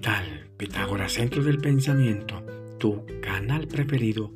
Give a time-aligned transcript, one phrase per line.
[0.00, 0.48] tal?
[0.56, 2.44] Pitágoras, Centro del Pensamiento,
[2.78, 4.32] tu canal preferido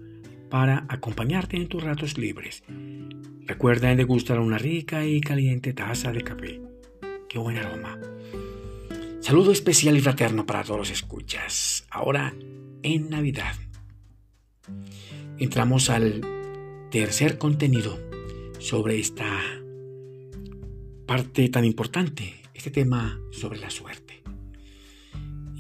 [0.51, 2.63] para acompañarte en tus ratos libres.
[3.47, 6.61] Recuerda degustar una rica y caliente taza de café.
[7.29, 7.99] Qué buen aroma.
[9.21, 11.87] Saludo especial y fraterno para todos los escuchas.
[11.91, 12.35] Ahora,
[12.83, 13.55] en Navidad.
[15.39, 16.21] Entramos al
[16.91, 17.99] tercer contenido
[18.61, 19.41] sobre esta
[21.07, 24.04] parte tan importante, este tema sobre la suerte.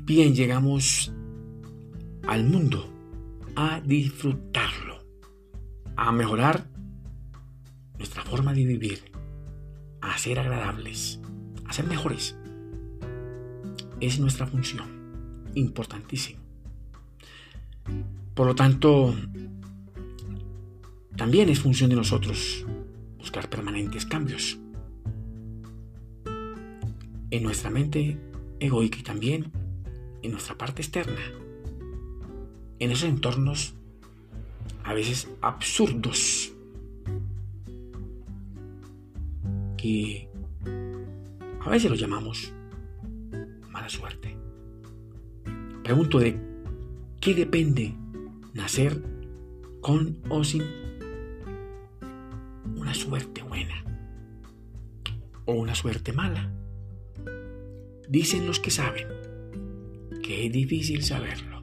[0.06, 1.10] Bien, llegamos
[2.28, 2.92] al mundo
[3.56, 5.02] a disfrutarlo,
[5.96, 6.68] a mejorar
[7.96, 9.00] nuestra forma de vivir,
[10.02, 11.20] a ser agradables,
[11.64, 12.36] a ser mejores.
[13.98, 14.86] Es nuestra función,
[15.54, 16.42] importantísimo.
[18.34, 19.14] Por lo tanto,
[21.16, 22.66] también es función de nosotros
[23.16, 24.58] buscar permanentes cambios
[27.30, 28.18] en nuestra mente
[28.60, 29.63] egoica y también
[30.24, 31.20] en nuestra parte externa,
[32.78, 33.74] en esos entornos
[34.82, 36.52] a veces absurdos
[39.76, 40.28] que
[41.60, 42.52] a veces lo llamamos
[43.70, 44.34] mala suerte.
[45.82, 46.40] Pregunto de
[47.20, 47.94] qué depende
[48.54, 49.02] nacer
[49.82, 50.62] con o sin
[52.76, 53.84] una suerte buena
[55.44, 56.50] o una suerte mala.
[58.08, 59.13] Dicen los que saben
[60.24, 61.62] que es difícil saberlo.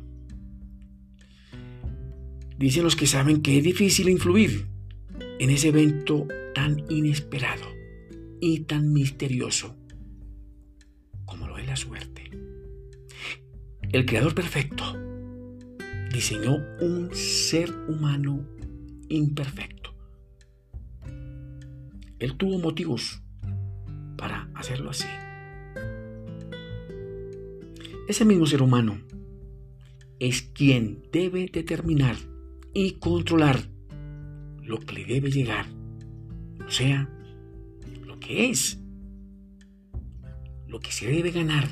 [2.58, 4.68] Dicen los que saben que es difícil influir
[5.40, 7.66] en ese evento tan inesperado
[8.40, 9.76] y tan misterioso
[11.26, 12.30] como lo es la suerte.
[13.92, 14.96] El Creador Perfecto
[16.14, 18.48] diseñó un ser humano
[19.10, 19.96] imperfecto.
[22.20, 23.24] Él tuvo motivos
[24.18, 25.08] para hacerlo así.
[28.12, 29.00] Ese mismo ser humano
[30.20, 32.18] es quien debe determinar
[32.74, 33.70] y controlar
[34.62, 35.66] lo que le debe llegar,
[36.68, 37.10] o sea,
[38.06, 38.82] lo que es,
[40.68, 41.70] lo que se debe ganar.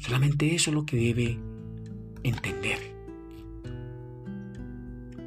[0.00, 1.38] Solamente eso es lo que debe
[2.22, 2.78] entender.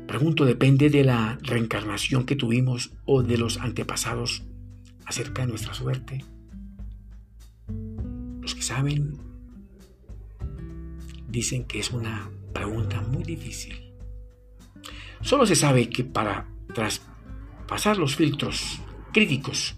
[0.06, 4.44] Pregunto, ¿depende de la reencarnación que tuvimos o de los antepasados
[5.08, 6.24] acerca de nuestra suerte?
[8.70, 9.18] Saben
[11.28, 13.74] dicen que es una pregunta muy difícil.
[15.22, 18.80] Solo se sabe que para traspasar los filtros
[19.12, 19.76] críticos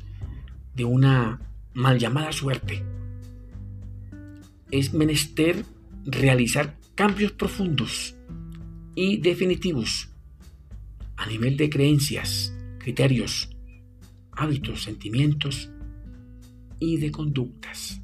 [0.75, 1.39] de una
[1.73, 2.83] mal llamada suerte,
[4.71, 5.65] es menester
[6.03, 8.15] realizar cambios profundos
[8.95, 10.09] y definitivos
[11.15, 13.55] a nivel de creencias, criterios,
[14.33, 15.71] hábitos, sentimientos
[16.79, 18.01] y de conductas.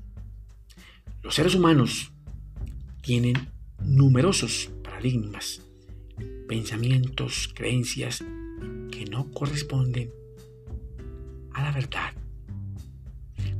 [1.23, 2.13] Los seres humanos
[3.01, 3.49] tienen
[3.83, 5.61] numerosos paradigmas,
[6.47, 8.23] pensamientos, creencias
[8.91, 10.11] que no corresponden
[11.53, 12.13] a la verdad.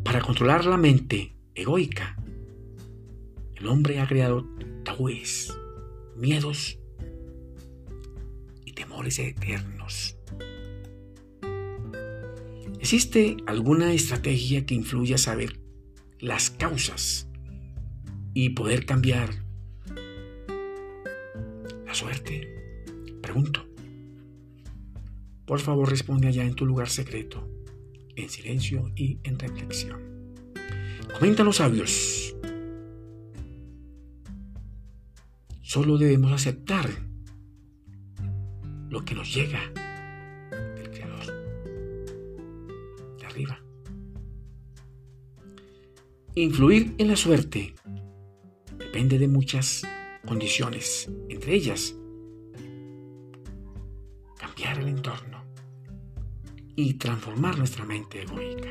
[0.03, 2.15] Para controlar la mente egoica,
[3.55, 4.47] el hombre ha creado
[4.83, 5.53] tabúes,
[6.15, 6.79] miedos
[8.65, 10.15] y temores eternos.
[12.79, 15.59] ¿Existe alguna estrategia que influya a saber
[16.19, 17.26] las causas
[18.39, 19.31] y poder cambiar
[21.87, 22.47] la suerte?
[23.19, 23.67] Pregunto.
[25.47, 27.49] Por favor, responde allá en tu lugar secreto,
[28.15, 30.35] en silencio y en reflexión.
[31.11, 32.35] Comentan los sabios.
[35.63, 36.87] Solo debemos aceptar
[38.91, 39.61] lo que nos llega
[40.75, 41.25] del Creador,
[43.17, 43.59] de arriba.
[46.35, 47.73] Influir en la suerte
[48.97, 49.83] depende de muchas
[50.25, 51.95] condiciones, entre ellas
[54.39, 55.43] cambiar el entorno
[56.75, 58.69] y transformar nuestra mente egoica.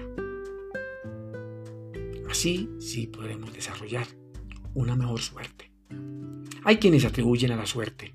[2.29, 4.09] Así sí podremos desarrollar
[4.75, 5.71] una mejor suerte.
[6.65, 8.13] Hay quienes atribuyen a la suerte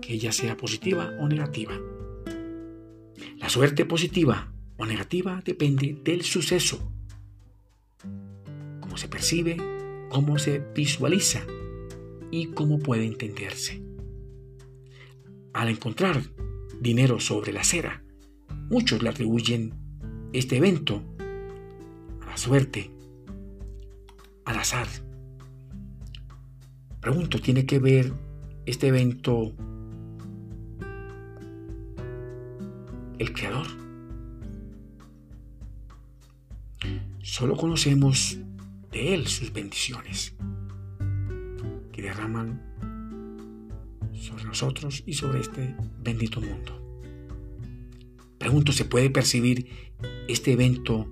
[0.00, 1.78] que ella sea positiva o negativa.
[3.36, 6.90] La suerte positiva o negativa depende del suceso,
[8.80, 9.79] cómo se percibe
[10.10, 11.46] cómo se visualiza
[12.30, 13.82] y cómo puede entenderse.
[15.54, 16.20] Al encontrar
[16.80, 18.02] dinero sobre la acera,
[18.68, 19.72] muchos le atribuyen
[20.32, 21.02] este evento
[22.20, 22.90] a la suerte,
[24.44, 24.88] al azar.
[27.00, 28.12] Pregunto, ¿tiene que ver
[28.66, 29.52] este evento
[33.18, 33.66] el creador?
[37.22, 38.38] Solo conocemos
[38.90, 40.34] de Él sus bendiciones,
[41.92, 42.60] que derraman
[44.14, 46.80] sobre nosotros y sobre este bendito mundo.
[48.38, 49.68] Pregunto, ¿se puede percibir
[50.28, 51.06] este evento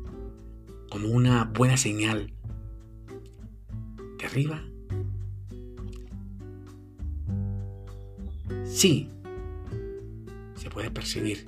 [0.90, 2.32] como una buena señal
[4.18, 4.64] de arriba?
[8.64, 9.10] Sí,
[10.56, 11.46] se puede percibir,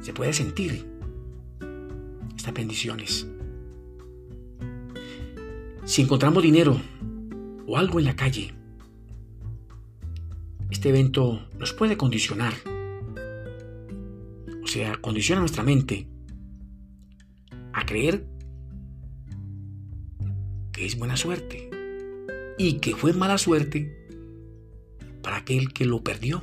[0.00, 0.86] se puede sentir
[2.36, 3.26] estas bendiciones.
[5.90, 6.80] Si encontramos dinero
[7.66, 8.54] o algo en la calle,
[10.70, 12.52] este evento nos puede condicionar.
[14.62, 16.06] O sea, condiciona nuestra mente
[17.72, 18.24] a creer
[20.70, 21.68] que es buena suerte
[22.56, 24.06] y que fue mala suerte
[25.24, 26.40] para aquel que lo perdió.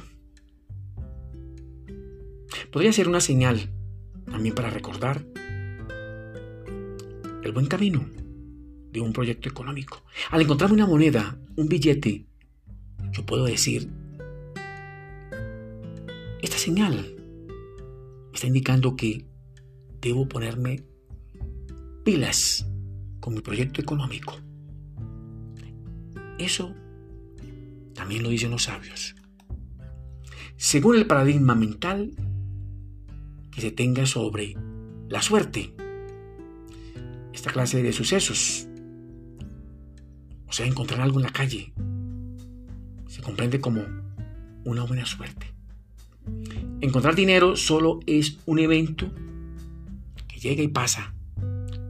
[2.70, 3.70] Podría ser una señal
[4.30, 5.24] también para recordar
[7.44, 8.27] el buen camino
[9.04, 10.04] un proyecto económico.
[10.32, 12.26] Al encontrarme una moneda, un billete,
[13.12, 13.90] yo puedo decir,
[16.42, 17.16] esta señal
[18.34, 19.26] está indicando que
[20.02, 20.84] debo ponerme
[22.04, 22.68] pilas
[23.20, 24.38] con mi proyecto económico.
[26.38, 26.74] Eso
[27.94, 29.16] también lo dicen los sabios.
[30.56, 32.14] Según el paradigma mental
[33.52, 34.56] que se tenga sobre
[35.10, 35.74] la suerte,
[37.34, 38.67] esta clase de sucesos,
[40.58, 41.72] sea, encontrar algo en la calle,
[43.08, 43.84] se comprende como
[44.66, 45.54] una buena suerte.
[46.82, 49.12] Encontrar dinero solo es un evento
[50.28, 51.14] que llega y pasa.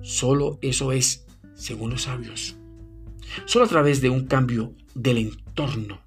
[0.02, 1.26] Solo eso es,
[1.56, 2.58] según los sabios.
[3.46, 6.02] Solo a través de un cambio del entorno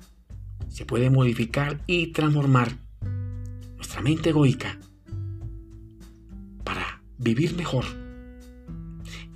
[0.68, 2.76] se puede modificar y transformar
[3.76, 4.78] nuestra mente egoica
[6.62, 7.86] para vivir mejor.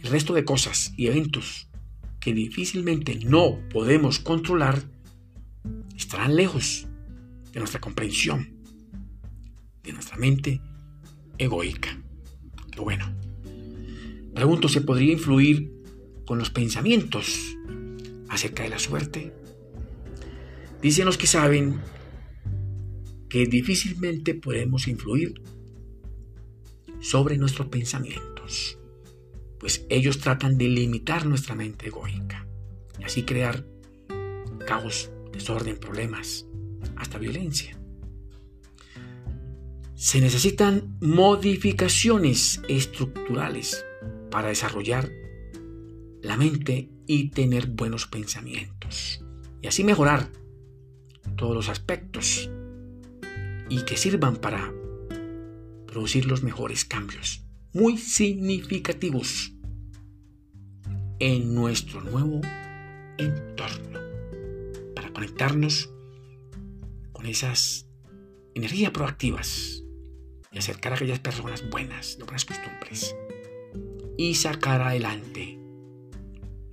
[0.02, 1.68] El resto de cosas y eventos
[2.24, 4.82] que difícilmente no podemos controlar
[5.94, 6.86] estarán lejos
[7.52, 8.48] de nuestra comprensión
[9.82, 10.62] de nuestra mente
[11.36, 12.02] egoica.
[12.70, 13.14] Pero bueno,
[14.34, 15.70] pregunto, ¿se podría influir
[16.24, 17.58] con los pensamientos
[18.30, 19.34] acerca de la suerte?
[20.80, 21.78] Dicen los que saben
[23.28, 25.42] que difícilmente podemos influir
[27.00, 28.78] sobre nuestros pensamientos,
[29.64, 32.46] pues ellos tratan de limitar nuestra mente egoica
[32.98, 33.64] y así crear
[34.66, 36.44] caos, desorden, problemas,
[36.96, 37.74] hasta violencia.
[39.94, 43.86] Se necesitan modificaciones estructurales
[44.30, 45.10] para desarrollar
[46.20, 49.24] la mente y tener buenos pensamientos.
[49.62, 50.28] Y así mejorar
[51.36, 52.50] todos los aspectos
[53.70, 54.74] y que sirvan para
[55.86, 59.53] producir los mejores cambios, muy significativos
[61.26, 62.42] en nuestro nuevo
[63.16, 63.98] entorno,
[64.94, 65.90] para conectarnos
[67.12, 67.88] con esas
[68.54, 69.82] energías proactivas
[70.52, 73.16] y acercar a aquellas personas buenas, de buenas costumbres,
[74.18, 75.58] y sacar adelante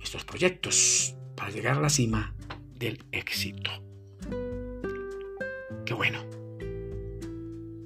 [0.02, 2.36] estos proyectos para llegar a la cima
[2.78, 3.70] del éxito.
[5.86, 6.26] Qué bueno.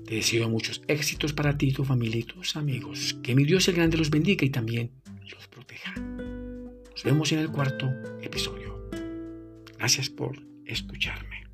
[0.04, 3.16] Te deseo muchos éxitos para ti, tu familia y tus amigos.
[3.23, 4.90] Que mi Dios el Grande los bendiga y también
[5.30, 5.94] los proteja.
[7.06, 7.88] Vemos en el cuarto
[8.20, 8.90] episodio.
[9.78, 11.46] Gracias por escucharme.